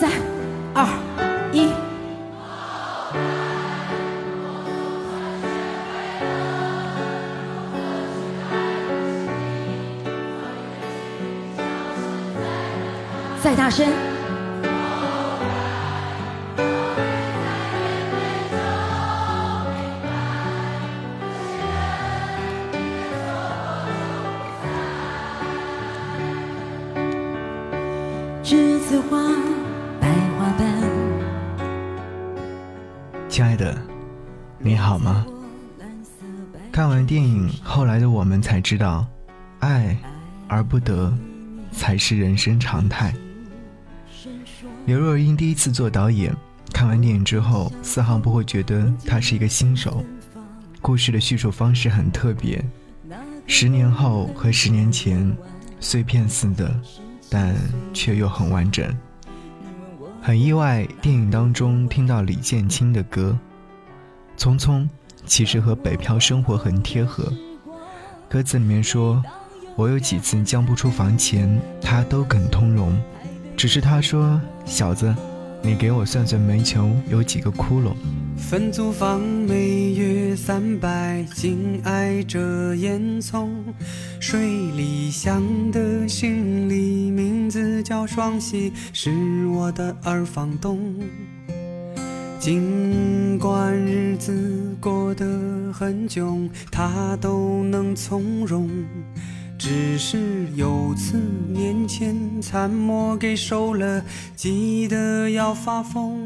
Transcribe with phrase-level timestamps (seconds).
[0.00, 0.10] 三、
[0.72, 0.86] 二、
[1.52, 1.68] 一。
[13.42, 14.09] 再大声！
[33.30, 33.80] 亲爱的，
[34.58, 35.24] 你好吗？
[36.72, 39.06] 看完电影，后来的我们才知道，
[39.60, 39.96] 爱
[40.48, 41.16] 而不得，
[41.70, 43.14] 才是人生常态。
[44.84, 46.34] 刘若英第一次做导演，
[46.72, 50.04] 看完电影之后，丝毫不会觉得她是一个新手。
[50.82, 52.60] 故事的叙述方式很特别，
[53.46, 55.32] 十年后和十年前，
[55.78, 56.74] 碎片似的，
[57.30, 57.54] 但
[57.94, 58.92] 却又很完整。
[60.22, 63.36] 很意外，电影当中听到李建清的歌
[64.40, 64.82] 《匆匆》，
[65.24, 67.32] 其实和北漂生活很贴合。
[68.28, 69.22] 歌词里面说
[69.76, 72.94] ：“我有几次交不出房钱，他都肯通融。”
[73.56, 75.14] 只是他说：“小子，
[75.62, 77.94] 你给我算算煤球有几个窟窿。”
[78.36, 83.48] 分租房每月三百，紧挨着烟囱。
[84.18, 87.10] 水里香的行李，
[87.50, 90.78] 字叫双喜，是我的二房东。
[92.38, 95.26] 尽管日子过得
[95.72, 98.70] 很窘，他都能从容。
[99.58, 101.20] 只是有次
[101.52, 104.02] 年前残墨给收了，
[104.34, 106.18] 记得要发疯。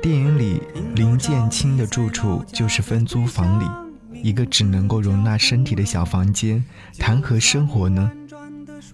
[0.00, 0.62] 电影里
[0.94, 3.66] 林建清的住处就是分租房里
[4.22, 6.64] 一个只能够容纳身体的小房间，
[6.96, 8.08] 谈何生活呢？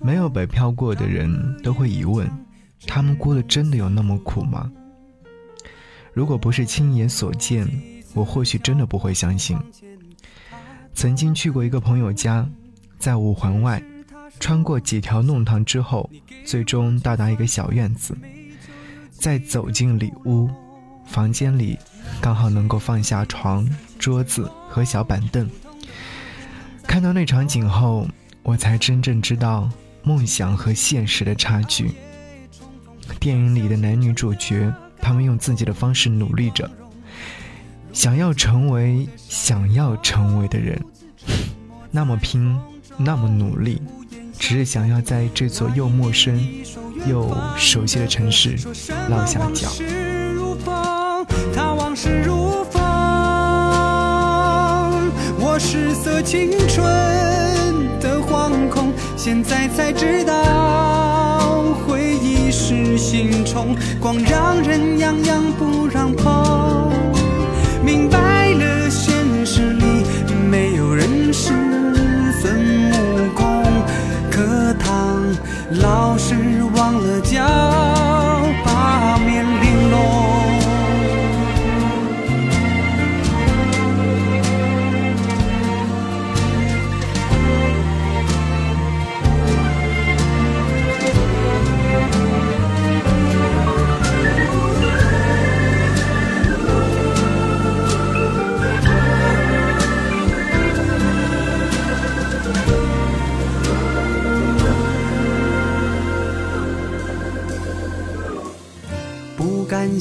[0.05, 2.31] 没有北漂过的人都会疑问：
[2.87, 4.71] 他们过得真的有那么苦吗？
[6.13, 7.67] 如果不是亲眼所见，
[8.13, 9.59] 我或许真的不会相信。
[10.93, 12.47] 曾经去过一个朋友家，
[12.99, 13.83] 在五环外，
[14.39, 16.11] 穿过几条弄堂之后，
[16.45, 18.15] 最终到达一个小院子。
[19.11, 20.51] 再走进里屋，
[21.07, 21.79] 房间里
[22.21, 23.67] 刚好能够放下床、
[23.99, 25.49] 桌子和小板凳。
[26.83, 28.07] 看到那场景后，
[28.43, 29.71] 我才真正知道
[30.05, 31.93] 梦想和现实的差距。
[33.19, 36.71] 电影里的男女主角，他们用自己的方式努力着。
[37.93, 40.79] 想要成为想要成为的人，
[41.91, 42.59] 那么拼，
[42.97, 43.81] 那么努力，
[44.39, 46.45] 只是想要在这座又陌生
[47.07, 48.57] 又熟悉的城市
[49.09, 49.69] 落下脚。
[51.55, 52.83] 他往事如风，
[55.39, 56.85] 我失色青春，
[59.25, 66.84] 现在才知道回忆是心虫，光让人痒痒不让碰。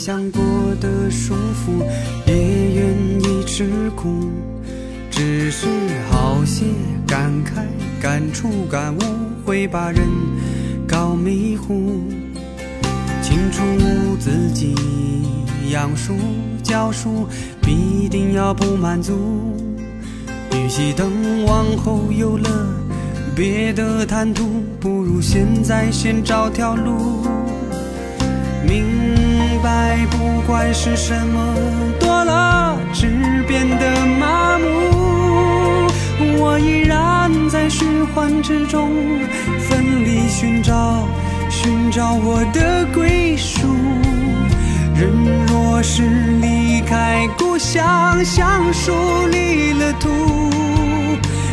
[0.05, 0.41] 想过
[0.81, 1.81] 的舒服，
[2.25, 4.29] 也愿意吃苦，
[5.09, 5.65] 只是
[6.11, 6.65] 好些
[7.07, 7.63] 感慨、
[8.01, 8.99] 感触、感悟，
[9.45, 10.01] 会把人
[10.85, 12.01] 搞迷糊。
[13.21, 13.63] 清楚
[14.19, 14.75] 自己
[15.71, 16.13] 养书
[16.61, 17.25] 教书，
[17.61, 19.13] 必定要不满足。
[20.51, 22.49] 与其等往后有了
[23.33, 24.49] 别的谈吐，
[24.81, 27.25] 不如现在先找条路。
[28.67, 28.83] 明
[29.61, 31.55] 白，不管是什么
[31.99, 35.89] 多了，只变得麻木。
[36.39, 38.91] 我依然在循环之中，
[39.59, 41.07] 奋力寻找，
[41.49, 43.67] 寻找我的归属。
[44.95, 45.11] 人
[45.47, 46.03] 若是
[46.39, 48.93] 离开故乡，像树
[49.31, 50.09] 离了土，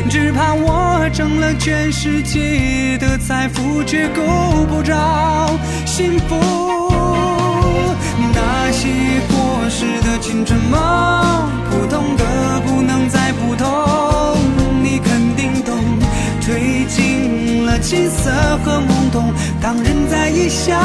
[0.08, 4.23] 只怕我挣了全世界的财富，却够
[4.69, 5.50] 不着
[5.87, 6.90] 幸福。
[8.32, 8.88] 那些
[9.28, 10.78] 过时的青春梦，
[11.70, 13.67] 普通的不能再普通，
[14.82, 15.75] 你肯定懂。
[16.43, 18.31] 褪尽了青涩
[18.64, 19.32] 和懵懂。
[19.61, 20.78] 当人在异乡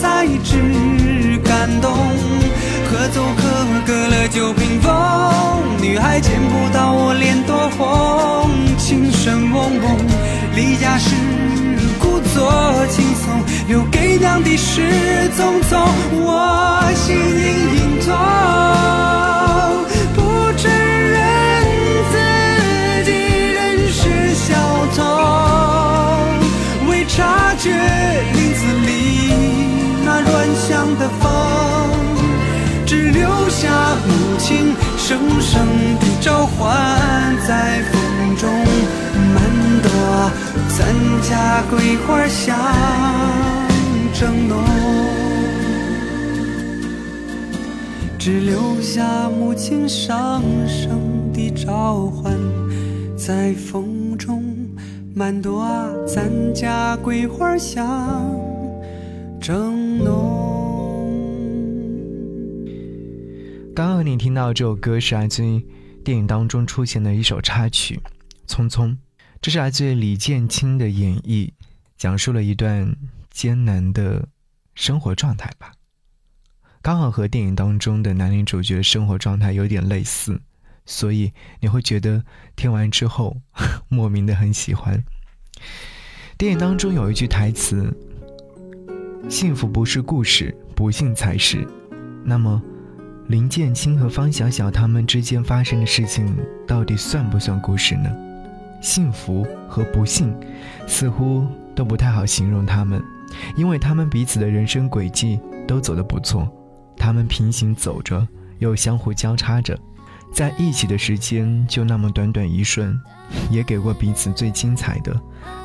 [0.00, 1.92] 才知感动。
[2.90, 3.42] 合奏可
[3.86, 4.92] 隔了酒瓶风，
[5.80, 8.50] 女孩见不到我脸多红。
[8.76, 9.96] 琴声嗡嗡，
[10.54, 11.14] 离家时
[11.98, 12.52] 故作
[12.90, 13.01] 轻，
[13.68, 14.80] 留给娘的是
[15.36, 15.86] 匆匆。
[16.12, 17.20] 我心隐
[17.76, 18.12] 隐痛，
[20.14, 20.18] 不
[20.56, 21.20] 承认
[22.12, 22.14] 自
[23.04, 23.10] 己
[23.52, 24.00] 仍是
[24.34, 24.48] 小
[24.94, 25.00] 童，
[26.88, 27.70] 未察觉
[28.34, 28.90] 林子里
[30.04, 30.68] 那乱响
[30.98, 31.22] 的风。
[32.84, 33.68] 只留下
[34.06, 35.66] 母亲声声
[35.98, 36.76] 的召唤，
[37.46, 37.94] 在风
[38.36, 38.50] 中
[39.32, 39.36] 漫
[39.82, 39.86] 朵
[40.68, 40.78] 咱
[41.22, 42.54] 家桂花香
[44.22, 44.62] 正浓。
[48.16, 52.32] 只留下母亲上声的召唤，
[53.18, 54.44] 在风中
[55.12, 55.66] 漫朵
[56.06, 58.32] 咱家桂花香
[59.40, 60.30] 正浓。
[63.74, 65.60] 刚刚你听到这首歌是来自于
[66.04, 67.98] 电影当中出现的一首插曲
[68.48, 68.90] 《匆匆》，
[69.40, 71.50] 这是来自于李建清的演绎，
[71.98, 72.94] 讲述了一段
[73.32, 74.28] 艰难的
[74.74, 75.72] 生活状态吧。
[76.80, 80.40] 刚好和电影当中的男女主角生活状态有点类似，
[80.86, 82.24] 所以你会觉得
[82.54, 83.38] 听完之后
[83.88, 85.02] 莫名的很喜欢。
[86.36, 87.92] 电影当中有一句台词
[89.28, 91.66] ：“幸福不是故事，不幸才是。”
[92.24, 92.62] 那么。
[93.28, 96.36] 林建清和方小小他们之间发生的事情，
[96.66, 98.10] 到底算不算故事呢？
[98.82, 100.34] 幸福和不幸，
[100.88, 103.02] 似乎都不太好形容他们，
[103.56, 106.48] 因为他们彼此的人生轨迹都走得不错，
[106.96, 108.26] 他们平行走着，
[108.58, 109.78] 又相互交叉着，
[110.32, 112.98] 在一起的时间就那么短短一瞬，
[113.50, 115.14] 也给过彼此最精彩的，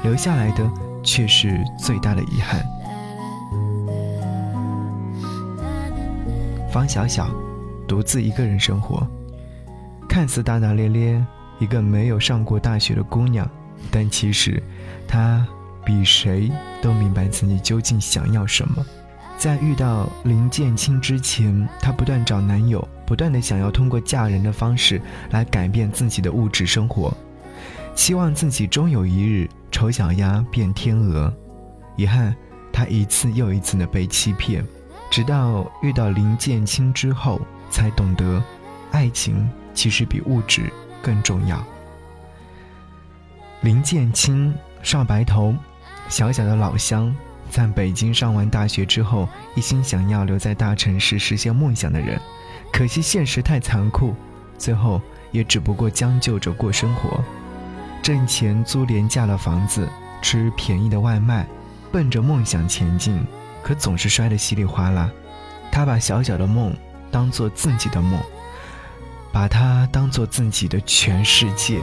[0.03, 0.69] 留下来的
[1.03, 2.63] 却是最大的遗憾。
[6.71, 7.29] 方小小。
[7.87, 9.07] 独自一个人生活，
[10.09, 11.25] 看似大大咧咧，
[11.57, 13.49] 一个没有上过大学的姑娘，
[13.89, 14.61] 但其实，
[15.07, 15.47] 她
[15.87, 16.51] 比谁
[16.81, 18.85] 都明白自己究竟想要什么。
[19.37, 27.15] 在遇到林建清之前，她不断找男友，不断的想要通过嫁人的方式来改变自己的物质生活，
[27.95, 31.33] 希望自己终有一日丑小鸭变天鹅。
[31.95, 32.35] 遗憾，
[32.73, 34.61] 她一次又一次的被欺骗，
[35.09, 37.39] 直到遇到林建清之后。
[37.69, 38.41] 才懂得，
[38.91, 41.61] 爱情其实比物质更重要。
[43.59, 45.53] 林建清，少白头，
[46.09, 47.15] 小小的老乡，
[47.49, 52.19] 在北京上完大学之后，一心想要留在大城市实现梦想的人。
[52.71, 54.15] 可惜现实太残酷，
[54.57, 55.01] 最后
[55.31, 57.23] 也只不过将就着过生活，
[58.01, 59.87] 挣钱租廉价的房子，
[60.21, 61.47] 吃便宜的外卖，
[61.91, 63.25] 奔着梦想前进，
[63.63, 65.09] 可总是摔得稀里哗啦。
[65.71, 66.75] 他把小小的梦。
[67.09, 68.19] 当做自己的梦，
[69.31, 71.79] 把它当做自己的全世界。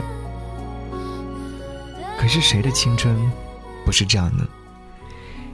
[2.15, 3.19] 可是谁的青春
[3.85, 4.45] 不是这样呢？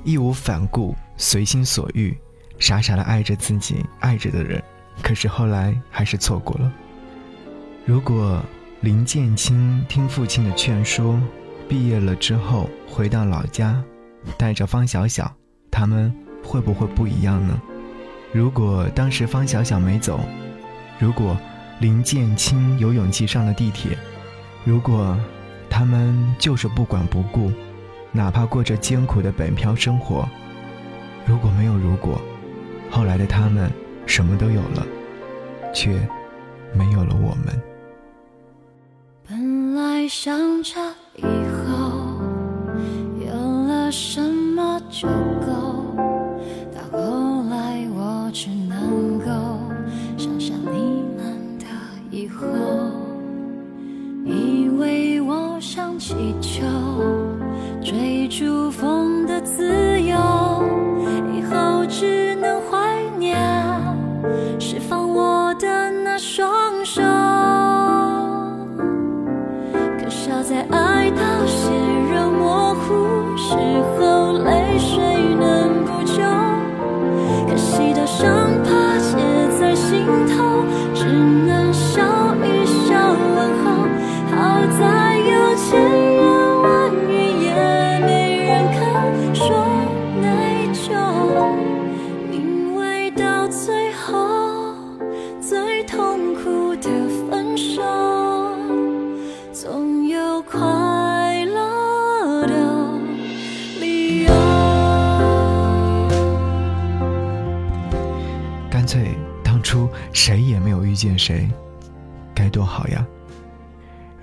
[0.04, 2.18] 义无反顾，随心所欲，
[2.57, 4.63] 傻傻的爱着自己爱着的人，
[5.04, 6.72] 可是后来还是错过了。
[7.86, 8.42] 如果
[8.80, 11.22] 林建清听父亲的劝说，
[11.68, 13.83] 毕业了之后回到老家，
[14.38, 15.31] 带着方小小，
[15.69, 16.12] 他们
[16.44, 17.62] 会不会不一样呢？
[18.31, 20.20] 如果当时方小小没走，
[20.98, 21.38] 如果
[21.79, 23.98] 林建清有勇气上了地铁，
[24.63, 25.17] 如果
[25.70, 27.51] 他们就是不管不顾，
[28.13, 30.27] 哪怕过着艰苦的北漂生活，
[31.25, 32.22] 如果没有如果，
[32.89, 33.72] 后来的他们
[34.06, 34.86] 什么都有了，
[35.74, 35.91] 却
[36.74, 37.62] 没有了我们。
[39.27, 40.74] 本来想着
[41.15, 42.20] 以后
[43.25, 43.34] 有
[43.68, 45.61] 了什么就够。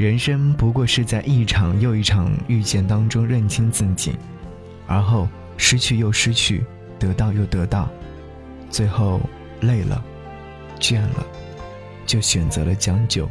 [0.09, 4.17] 人生不过是在一场又一场遇见当中认清自己，
[4.87, 6.65] 而后失去又失去，
[6.99, 7.91] 得到又得到，
[8.71, 9.21] 最后
[9.61, 10.03] 累了、
[10.81, 11.27] 倦了，
[12.07, 13.29] 就选择了将就。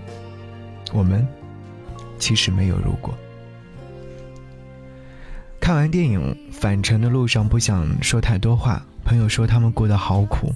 [0.94, 1.28] 我们
[2.20, 3.12] 其实没有如果。
[5.60, 8.86] 看完电影返程的路上，不想说太多话。
[9.04, 10.54] 朋友说他们过得好苦，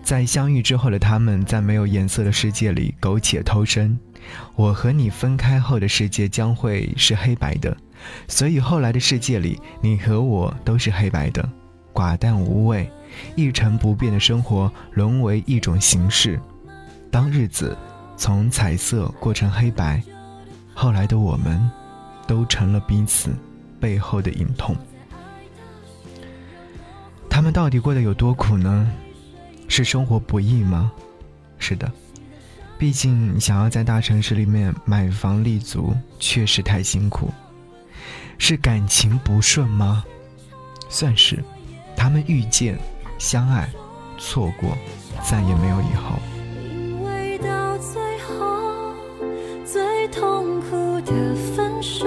[0.00, 3.98] 在相遇之后的他们，在没有颜色的世界里苟且偷生。
[4.56, 7.76] 我和你分开后的世界将会是黑白的，
[8.28, 11.48] 所以后来的世界里，你和我都是黑白的，
[11.92, 12.90] 寡淡无味，
[13.34, 16.40] 一成不变的生活沦为一种形式。
[17.10, 17.76] 当日子
[18.16, 20.02] 从彩色过成黑白，
[20.74, 21.70] 后来的我们，
[22.26, 23.30] 都成了彼此
[23.80, 24.76] 背后的隐痛。
[27.28, 28.90] 他们到底过得有多苦呢？
[29.66, 30.92] 是生活不易吗？
[31.58, 31.90] 是的，
[32.78, 37.30] 毕竟想要在大城市里面买房立足，确实太辛苦。
[38.38, 40.04] 是感情不顺吗？
[40.88, 41.42] 算是。
[41.96, 42.76] 他们遇见、
[43.18, 43.70] 相爱、
[44.18, 44.76] 错过，
[45.22, 46.18] 再也没有以后。
[46.68, 48.92] 因为到最后，
[49.64, 52.04] 最痛苦的分手，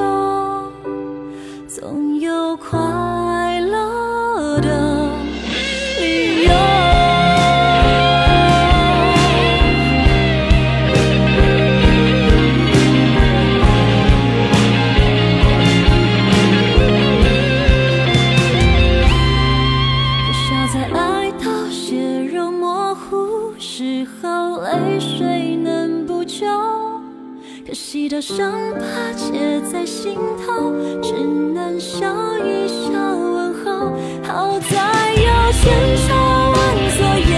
[27.67, 30.71] 可惜，的伤疤结在心头，
[31.01, 31.11] 只
[31.53, 32.07] 能笑
[32.39, 33.91] 一笑问候。
[34.23, 36.55] 好在有千差万
[36.95, 37.33] 错，也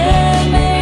[0.52, 0.79] 没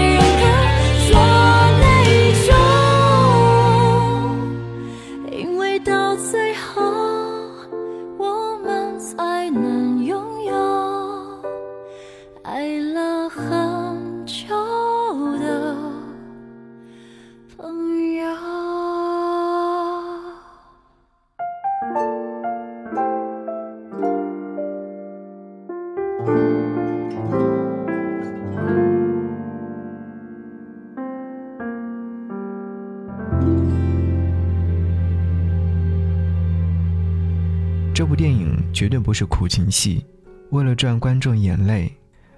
[37.94, 40.06] 这部电影绝对不是苦情戏，
[40.50, 41.92] 为了赚观众眼泪，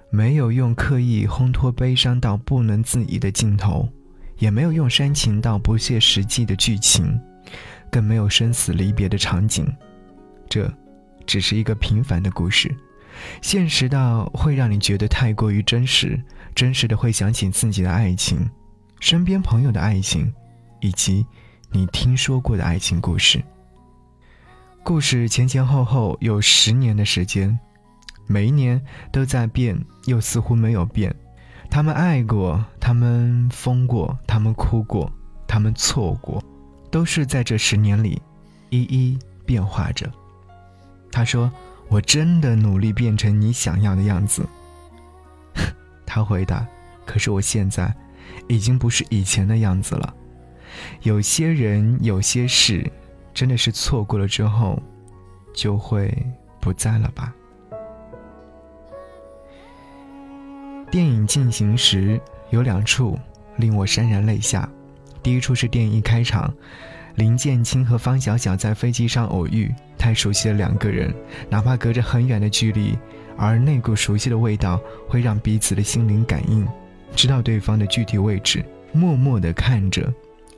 [0.09, 3.87] 没有用刻意烘托悲伤到不能自已的镜头，
[4.39, 7.15] 也没有用煽情到不切实际的剧情，
[7.91, 9.71] 更没有生死离别的场景。
[10.49, 10.67] 这，
[11.27, 12.75] 只是一个平凡的故事，
[13.41, 16.21] 现实到会让你觉得太过于真实，
[16.55, 18.49] 真实的会想起自己的爱情，
[18.99, 20.33] 身边朋友的爱情，
[20.79, 21.25] 以及
[21.71, 23.41] 你听说过的爱情故事。
[24.83, 27.59] 故事前前后后有十年的时间，
[28.27, 31.15] 每一年都在变，又似乎没有变。
[31.69, 35.11] 他们爱过，他们疯过，他们哭过，
[35.47, 36.43] 他们错过，
[36.89, 38.21] 都是在这十年里
[38.69, 40.11] 一一变化着。
[41.11, 41.51] 他说
[41.91, 44.43] ：“我真的努力变成你想要的样子。
[46.07, 46.65] ”他回答
[47.05, 47.93] ：“可是我现在
[48.47, 50.15] 已经不是以前的样子了。
[51.01, 52.89] 有些人，有些事。”
[53.33, 54.77] 真的是错过了之后，
[55.53, 56.13] 就会
[56.59, 57.33] 不在了吧？
[60.91, 62.19] 电影进行时
[62.49, 63.17] 有两处
[63.55, 64.69] 令我潸然泪下。
[65.23, 66.53] 第一处是电影一开场，
[67.15, 71.13] 林建清和方小小在飞机上偶遇，太熟悉的两个人，
[71.49, 72.97] 哪怕隔着很远的距离，
[73.37, 76.67] 而那股熟悉的味道会让彼此的心灵感应，
[77.15, 80.13] 知道对方的具体位置，默默地看着，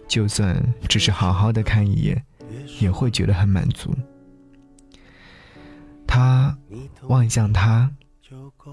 [0.07, 2.23] 就算只是好好的看一眼。
[2.79, 3.91] 也会觉得很满足。
[6.05, 6.55] 他
[7.07, 7.89] 望向他，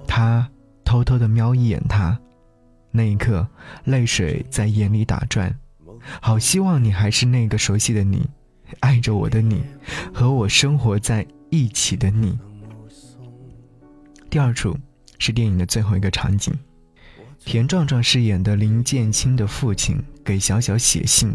[0.07, 0.47] 他
[0.85, 2.19] 偷偷的瞄一眼他，
[2.91, 3.49] 那一刻
[3.85, 5.55] 泪水在眼里打转。
[6.21, 8.29] 好希望你还是那个熟悉的你，
[8.81, 9.63] 爱着我的你，
[10.13, 12.39] 和我生活在一起的你。
[14.29, 14.77] 第二处
[15.19, 16.55] 是电影的最后一个场景，
[17.45, 21.35] 田壮壮饰演的林建清的父亲给小小写信。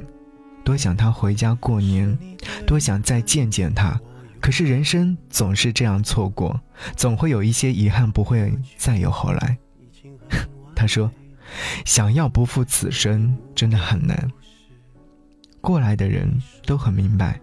[0.64, 2.18] 多想他回家过年，
[2.66, 4.00] 多想再见见他。
[4.40, 6.60] 可是人生总是这样错过，
[6.96, 9.58] 总会有一些遗憾，不会再有后来。
[10.76, 11.12] 他说
[11.86, 14.32] ：“想要不负此生，真的很难。”
[15.66, 16.32] 过来的人
[16.64, 17.42] 都很明白，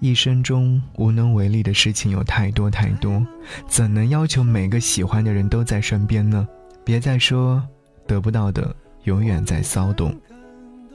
[0.00, 3.24] 一生中无能为力的事情有太多太多，
[3.68, 6.48] 怎能要求每个喜欢的人都在身边呢？
[6.84, 7.62] 别再说
[8.08, 8.74] 得不到的
[9.04, 10.12] 永远在骚动，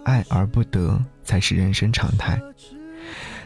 [0.03, 2.37] 爱而不得才是人生常态。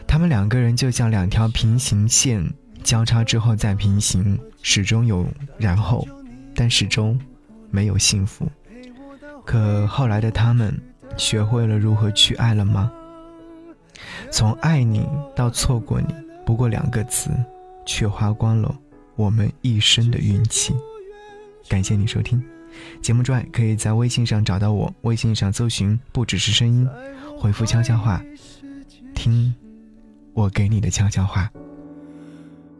[0.08, 2.44] 他们两个人就像两条平行线
[2.82, 5.24] 交叉之后再平行，始终有
[5.56, 6.04] 然后，
[6.52, 7.16] 但始终
[7.70, 8.50] 没有幸福。
[9.46, 10.76] 可后来的他们
[11.16, 12.90] 学会了如何去爱了吗？
[14.30, 16.14] 从爱你到错过你，
[16.44, 17.30] 不过两个字，
[17.84, 18.74] 却花光了
[19.16, 20.74] 我们一生的运气。
[21.68, 22.42] 感谢你收听
[23.02, 26.88] 节目之外，可以在微信上找到我，微信上搜寻“不只是声音”，
[27.38, 28.22] 回复悄悄话，
[29.14, 29.54] 听
[30.32, 31.50] 我给你的悄悄话。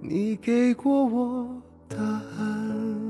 [0.00, 3.09] 你给过我答案。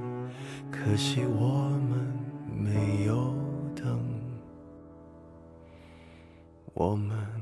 [0.71, 2.07] 可惜我们
[2.49, 3.35] 没有
[3.75, 3.99] 等，
[6.73, 7.40] 我们。